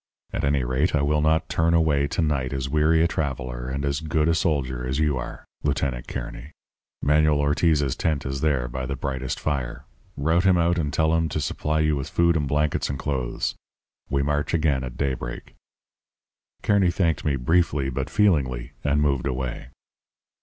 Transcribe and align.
At 0.33 0.43
any 0.43 0.63
rate, 0.63 0.95
I 0.95 1.03
will 1.03 1.21
not 1.21 1.47
turn 1.47 1.75
away 1.75 2.07
to 2.07 2.23
night 2.23 2.53
as 2.53 2.67
weary 2.67 3.03
a 3.03 3.07
traveller 3.07 3.69
and 3.69 3.85
as 3.85 3.99
good 3.99 4.27
a 4.27 4.33
soldier 4.33 4.83
as 4.83 4.97
you 4.97 5.15
are, 5.19 5.45
Lieutenant 5.61 6.07
Kearny. 6.07 6.53
Manuel 7.03 7.35
Ortiz's 7.39 7.95
tent 7.95 8.25
is 8.25 8.41
there 8.41 8.67
by 8.67 8.87
the 8.87 8.95
brightest 8.95 9.39
fire. 9.39 9.85
Rout 10.17 10.43
him 10.43 10.57
out 10.57 10.79
and 10.79 10.91
tell 10.91 11.13
him 11.13 11.29
to 11.29 11.39
supply 11.39 11.81
you 11.81 11.95
with 11.95 12.09
food 12.09 12.35
and 12.35 12.47
blankets 12.47 12.89
and 12.89 12.97
clothes. 12.97 13.53
We 14.09 14.23
march 14.23 14.55
again 14.55 14.83
at 14.83 14.97
daybreak.' 14.97 15.53
"Kearny 16.63 16.89
thanked 16.89 17.23
me 17.23 17.35
briefly 17.35 17.91
but 17.91 18.09
feelingly 18.09 18.71
and 18.83 19.03
moved 19.03 19.27
away. 19.27 19.67